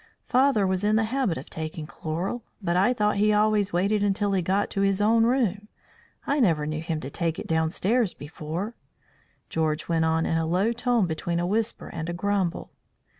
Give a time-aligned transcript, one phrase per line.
[0.25, 4.31] "Father was in the habit of taking chloral, but I thought he always waited until
[4.31, 5.67] he got to his own room.
[6.25, 8.73] I never knew him to take it downstairs before,"
[9.47, 12.71] George went on in a low tone between a whisper and a grumble.